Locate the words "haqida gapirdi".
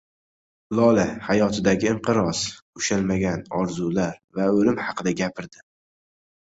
4.89-5.67